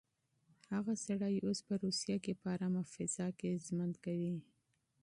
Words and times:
هغه 0.73 0.93
سړی 1.05 1.35
اوس 1.45 1.59
په 1.67 1.73
روسيه 1.83 2.17
کې 2.23 2.33
په 2.41 2.47
ارامه 2.55 2.83
فضا 2.93 3.27
کې 3.39 3.61
ژوند 3.65 3.95
کوي. 4.05 4.35